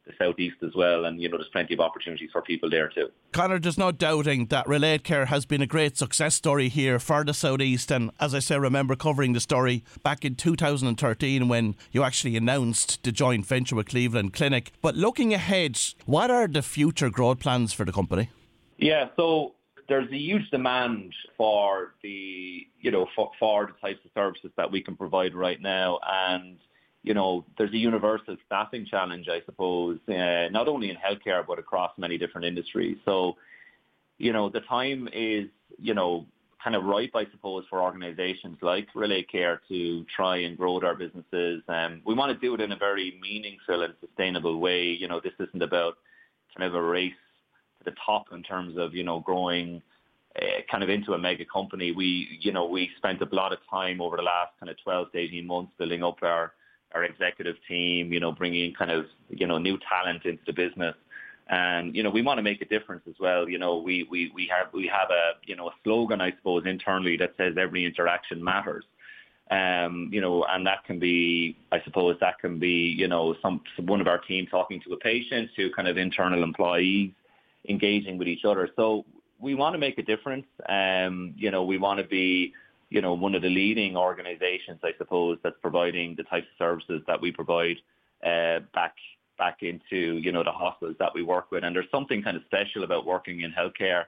the 0.06 0.14
southeast 0.18 0.58
as 0.64 0.74
well, 0.76 1.06
and 1.06 1.22
you 1.22 1.30
know 1.30 1.38
there's 1.38 1.50
plenty 1.50 1.74
of 1.74 1.80
opportunities 1.80 2.30
for 2.32 2.42
people 2.42 2.70
there 2.70 2.90
too. 2.90 3.10
Conor, 3.32 3.60
there's 3.60 3.78
no 3.78 3.92
doubting 3.92 4.48
that 4.48 4.68
Relate 4.68 5.04
Care 5.04 5.28
has 5.28 5.46
been 5.46 5.62
a 5.62 5.68
great 5.68 5.98
success 5.98 6.36
story 6.36 6.70
here 6.70 7.00
for 7.00 7.24
the 7.24 7.34
southeast, 7.34 7.92
and 7.92 8.12
as 8.20 8.34
I 8.34 8.40
say, 8.40 8.58
remember 8.58 8.96
covering 8.96 9.34
the 9.34 9.40
story 9.40 9.84
back 10.04 10.26
in 10.26 10.36
2013 10.36 11.48
when 11.48 11.76
you 11.92 12.04
actually 12.04 12.36
announced 12.36 13.04
the 13.04 13.12
joint 13.12 13.46
venture 13.46 13.76
with 13.76 13.90
Cleveland 13.90 14.34
Clinic. 14.34 14.72
But 14.82 14.96
looking 14.96 15.34
ahead, 15.34 15.80
what 16.06 16.32
are 16.32 16.48
the 16.48 16.62
future 16.62 17.10
growth 17.10 17.40
plans 17.40 17.74
for 17.74 17.86
the 17.86 17.92
company? 17.92 18.30
Yeah, 18.78 19.10
so 19.16 19.54
there's 19.88 20.12
a 20.12 20.18
huge 20.18 20.50
demand 20.50 21.14
for 21.38 21.94
the 22.02 22.66
you 22.80 22.92
know 22.92 23.08
for, 23.16 23.32
for 23.40 23.68
the 23.68 23.88
types 23.88 24.04
of 24.06 24.12
services 24.16 24.52
that 24.58 24.72
we 24.72 24.82
can 24.82 24.96
provide 24.96 25.36
right 25.36 25.62
now, 25.62 26.00
and 26.08 26.58
you 27.04 27.14
know, 27.14 27.46
there's 27.58 27.72
a 27.72 27.78
universal 27.78 28.38
staffing 28.46 28.86
challenge, 28.86 29.28
I 29.28 29.42
suppose, 29.46 30.00
uh, 30.08 30.50
not 30.52 30.68
only 30.68 30.90
in 30.90 30.98
healthcare 30.98 31.46
but 31.46 31.60
across 31.60 31.92
many 31.98 32.18
different 32.18 32.46
industries. 32.46 32.98
So, 33.06 33.38
you 34.18 34.34
know, 34.34 34.50
the 34.50 34.60
time 34.62 35.10
is, 35.12 35.48
you 35.80 35.94
know, 35.94 36.26
kind 36.64 36.76
of 36.76 36.84
ripe, 36.84 37.12
I 37.16 37.26
suppose, 37.32 37.66
for 37.70 37.82
organisations 37.82 38.58
like 38.62 38.88
Relate 38.94 39.32
Care 39.32 39.62
to 39.68 40.06
try 40.16 40.38
and 40.38 40.56
grow 40.56 40.80
their 40.80 40.96
businesses. 40.96 41.64
Um, 41.68 42.02
we 42.06 42.14
want 42.14 42.32
to 42.32 42.46
do 42.46 42.54
it 42.54 42.62
in 42.62 42.72
a 42.72 42.78
very 42.78 43.18
meaningful 43.20 43.82
and 43.82 43.96
sustainable 44.00 44.60
way. 44.60 44.84
You 44.84 45.08
know, 45.08 45.20
this 45.20 45.34
isn't 45.40 45.62
about 45.62 45.96
kind 46.56 46.68
of 46.68 46.76
a 46.76 46.84
race 46.84 47.14
to 47.80 47.90
the 47.90 47.98
top 48.06 48.26
in 48.32 48.44
terms 48.44 48.78
of, 48.78 48.94
you 48.94 49.04
know, 49.04 49.22
growing 49.22 49.82
uh, 50.40 50.62
kind 50.70 50.84
of 50.84 50.90
into 50.90 51.14
a 51.14 51.18
mega 51.18 51.46
company. 51.46 51.92
We, 51.92 52.38
you 52.42 52.52
know, 52.52 52.66
we 52.66 52.92
spent 52.98 53.22
a 53.22 53.36
lot 53.36 53.54
of 53.54 53.60
time 53.70 54.00
over 54.00 54.18
the 54.18 54.24
last 54.24 54.52
kind 54.60 54.70
of 54.70 54.78
12 54.84 55.12
to 55.14 55.18
18 55.18 55.48
months 55.48 55.72
building 55.80 56.04
up 56.04 56.18
our 56.22 56.54
our 56.94 57.04
executive 57.04 57.56
team, 57.68 58.12
you 58.12 58.20
know, 58.20 58.32
bringing 58.32 58.74
kind 58.74 58.92
of, 58.92 59.06
you 59.30 59.48
know, 59.48 59.58
new 59.58 59.78
talent 59.90 60.26
into 60.26 60.42
the 60.46 60.54
business. 60.54 60.96
And, 61.48 61.96
you 61.96 62.04
know, 62.04 62.10
we 62.10 62.22
want 62.22 62.38
to 62.38 62.44
make 62.44 62.62
a 62.62 62.66
difference 62.66 63.04
as 63.10 63.16
well. 63.20 63.50
You 63.50 63.58
know, 63.58 63.78
we, 63.78 64.08
we, 64.10 64.32
we 64.34 64.48
have, 64.48 64.68
we 64.74 64.88
have 64.88 65.10
a, 65.10 65.32
you 65.46 65.56
know, 65.56 65.68
a 65.68 65.74
slogan, 65.84 66.22
I 66.22 66.32
suppose, 66.32 66.64
internally 66.66 67.18
that 67.18 67.34
says 67.38 67.56
every 67.60 67.86
interaction 67.86 68.44
matters. 68.44 68.86
Um, 69.50 70.10
you 70.14 70.22
know, 70.22 70.46
and 70.46 70.66
that 70.66 70.86
can 70.86 70.98
be, 70.98 71.58
I 71.74 71.82
suppose, 71.84 72.16
that 72.22 72.40
can 72.40 72.58
be, 72.58 72.96
you 72.98 73.10
know, 73.10 73.36
some, 73.42 73.62
some 73.76 73.86
one 73.86 74.00
of 74.00 74.08
our 74.08 74.20
team 74.20 74.48
talking 74.48 74.80
to 74.86 74.94
a 74.94 74.98
patient, 74.98 75.50
to 75.58 75.70
kind 75.72 75.90
of 75.90 75.98
internal 75.98 76.42
employees 76.42 77.12
engaging 77.68 78.18
with 78.18 78.30
each 78.30 78.46
other. 78.46 78.70
So 78.78 79.04
we 79.40 79.56
want 79.56 79.74
to 79.74 79.80
make 79.80 79.98
a 79.98 80.04
difference. 80.04 80.46
Um, 80.70 81.34
you 81.36 81.52
know, 81.52 81.66
we 81.66 81.78
want 81.78 82.00
to 82.00 82.06
be 82.06 82.54
you 82.92 83.02
know, 83.02 83.14
one 83.14 83.34
of 83.34 83.42
the 83.42 83.50
leading 83.50 83.96
organizations, 83.96 84.82
I 84.84 84.92
suppose, 84.98 85.40
that's 85.44 85.56
providing 85.62 86.14
the 86.16 86.24
types 86.24 86.46
of 86.52 86.58
services 86.60 87.02
that 87.08 87.20
we 87.20 87.32
provide 87.32 87.78
uh, 88.24 88.60
back 88.74 88.96
back 89.38 89.64
into, 89.64 90.18
you 90.18 90.32
know, 90.32 90.44
the 90.44 90.52
hospitals 90.52 90.98
that 91.00 91.16
we 91.16 91.24
work 91.24 91.50
with. 91.52 91.64
And 91.64 91.76
there's 91.76 91.90
something 91.90 92.22
kind 92.22 92.38
of 92.38 92.44
special 92.44 92.84
about 92.84 93.08
working 93.08 93.42
in 93.42 93.52
healthcare. 93.52 94.04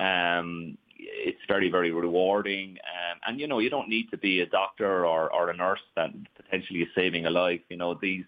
Um, 0.00 0.76
it's 0.98 1.38
very, 1.46 1.68
very 1.68 1.92
rewarding. 1.92 2.70
Um, 2.70 3.20
and, 3.26 3.38
you 3.38 3.46
know, 3.46 3.60
you 3.60 3.70
don't 3.70 3.88
need 3.88 4.10
to 4.10 4.16
be 4.16 4.40
a 4.40 4.46
doctor 4.46 5.06
or, 5.06 5.32
or 5.32 5.50
a 5.50 5.56
nurse 5.56 5.84
that 5.94 6.10
potentially 6.34 6.80
is 6.80 6.88
saving 6.96 7.26
a 7.26 7.30
life. 7.30 7.60
You 7.68 7.76
know, 7.76 7.96
these 8.00 8.24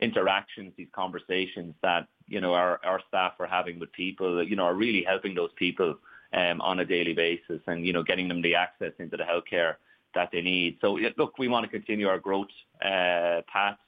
interactions, 0.00 0.72
these 0.76 0.88
conversations 0.92 1.74
that, 1.82 2.06
you 2.28 2.40
know, 2.40 2.52
our, 2.52 2.78
our 2.84 3.00
staff 3.08 3.32
are 3.40 3.46
having 3.46 3.80
with 3.80 3.90
people, 3.92 4.44
you 4.46 4.54
know, 4.54 4.64
are 4.64 4.74
really 4.74 5.02
helping 5.02 5.34
those 5.34 5.50
people 5.56 5.96
um, 6.32 6.60
on 6.60 6.80
a 6.80 6.84
daily 6.84 7.12
basis 7.12 7.60
and, 7.66 7.86
you 7.86 7.92
know, 7.92 8.02
getting 8.02 8.28
them 8.28 8.42
the 8.42 8.54
access 8.54 8.92
into 8.98 9.16
the 9.16 9.24
healthcare 9.24 9.74
that 10.14 10.30
they 10.32 10.40
need. 10.40 10.78
So, 10.80 10.98
look, 11.16 11.38
we 11.38 11.48
want 11.48 11.64
to 11.64 11.70
continue 11.70 12.08
our 12.08 12.18
growth 12.18 12.48
uh, 12.84 13.42
path. 13.52 13.78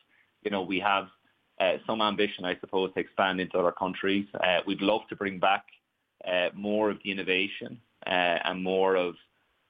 You 0.43 0.51
know, 0.51 0.63
we 0.63 0.81
have 0.81 1.09
uh, 1.61 1.79
some 1.87 2.01
ambition, 2.01 2.45
I 2.45 2.57
suppose, 2.61 2.93
to 2.95 3.01
expand 3.01 3.41
into 3.41 3.59
other 3.59 3.73
countries. 3.73 4.27
Uh, 4.35 4.59
we'd 4.67 4.83
love 4.83 5.03
to 5.09 5.17
bring 5.17 5.39
back 5.39 5.65
uh, 6.27 6.49
more 6.55 6.91
of 6.91 6.99
the 7.05 7.11
innovation 7.11 7.81
uh, 8.07 8.39
and 8.45 8.63
more 8.63 8.97
of 8.97 9.15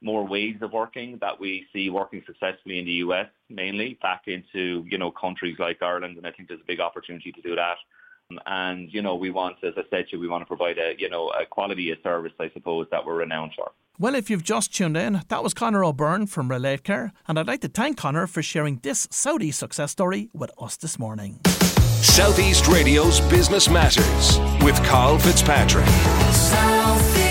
more 0.03 0.27
ways 0.27 0.57
of 0.63 0.73
working 0.73 1.17
that 1.21 1.39
we 1.39 1.65
see 1.73 1.89
working 1.89 2.23
successfully 2.27 2.81
in 2.81 2.85
the 2.85 2.93
US 2.93 3.29
mainly 3.49 3.99
back 4.03 4.23
into, 4.27 4.85
you 4.91 4.99
know, 4.99 5.13
countries 5.13 5.57
like 5.59 5.81
Ireland. 5.81 6.17
And 6.17 6.27
I 6.27 6.33
think 6.33 6.49
there's 6.49 6.61
a 6.61 6.67
big 6.67 6.81
opportunity 6.81 7.31
to 7.31 7.41
do 7.41 7.55
that. 7.55 7.77
Um, 8.33 8.41
and, 8.47 8.93
you 8.93 9.03
know, 9.03 9.15
we 9.15 9.31
want, 9.31 9.57
as 9.63 9.75
I 9.77 9.83
said 9.91 10.09
to 10.09 10.17
you, 10.17 10.21
we 10.21 10.29
want 10.29 10.43
to 10.43 10.47
provide 10.47 10.79
a, 10.79 10.95
you 10.99 11.09
know, 11.09 11.29
a 11.31 11.47
quality 11.47 11.91
of 11.91 11.99
service, 12.03 12.33
I 12.41 12.51
suppose, 12.53 12.87
that 12.91 13.05
we're 13.05 13.17
renowned 13.17 13.53
for. 13.57 13.73
Well, 13.99 14.15
if 14.15 14.31
you've 14.31 14.43
just 14.43 14.75
tuned 14.75 14.97
in, 14.97 15.23
that 15.29 15.43
was 15.43 15.55
Conor 15.55 15.85
O'Byrne 15.85 16.27
from 16.27 16.51
Relate 16.51 16.83
Care, 16.83 17.13
and 17.29 17.39
I'd 17.39 17.47
like 17.47 17.61
to 17.61 17.69
thank 17.69 17.99
Conor 17.99 18.27
for 18.27 18.43
sharing 18.43 18.79
this 18.83 19.07
Déise 19.09 19.55
success 19.55 19.93
story 19.93 20.31
with 20.33 20.51
us 20.59 20.77
this 20.77 20.99
morning. 20.99 21.41
Southeast 22.03 22.67
Radio's 22.67 23.21
Business 23.21 23.69
Matters 23.69 24.39
with 24.65 24.83
Carl 24.85 25.19
Fitzpatrick. 25.19 25.87
Southeast. 26.33 27.22